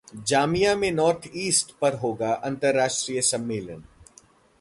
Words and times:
जामिया 0.27 0.75
में 0.75 0.91
north 0.91 1.27
east 1.37 1.71
पर 1.81 1.95
होगा 1.95 2.31
अंतरराष्ट्रीय 2.45 3.21
सम्मेलन 3.21 3.83